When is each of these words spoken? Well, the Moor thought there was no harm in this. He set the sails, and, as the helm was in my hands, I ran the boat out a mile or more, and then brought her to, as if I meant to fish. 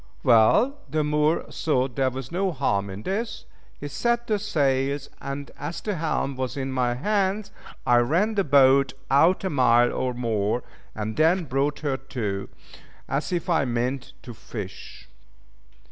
Well, 0.23 0.79
the 0.89 1.03
Moor 1.03 1.43
thought 1.51 1.95
there 1.95 2.09
was 2.09 2.31
no 2.31 2.51
harm 2.51 2.89
in 2.89 3.03
this. 3.03 3.45
He 3.79 3.87
set 3.87 4.25
the 4.25 4.39
sails, 4.39 5.11
and, 5.21 5.51
as 5.59 5.79
the 5.79 5.93
helm 5.97 6.35
was 6.35 6.57
in 6.57 6.71
my 6.71 6.95
hands, 6.95 7.51
I 7.85 7.97
ran 7.97 8.33
the 8.33 8.43
boat 8.43 8.93
out 9.11 9.43
a 9.43 9.49
mile 9.51 9.93
or 9.93 10.15
more, 10.15 10.63
and 10.95 11.15
then 11.17 11.43
brought 11.43 11.81
her 11.81 11.97
to, 11.97 12.49
as 13.07 13.31
if 13.31 13.47
I 13.47 13.63
meant 13.65 14.13
to 14.23 14.33
fish. 14.33 15.07